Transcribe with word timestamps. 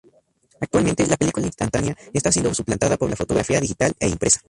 Actualmente, 0.59 1.05
la 1.05 1.15
película 1.15 1.45
instantánea 1.45 1.95
está 2.11 2.31
siendo 2.31 2.51
suplantada 2.55 2.97
por 2.97 3.07
la 3.07 3.15
fotografía 3.15 3.61
digital 3.61 3.93
e 3.99 4.07
impresa. 4.09 4.39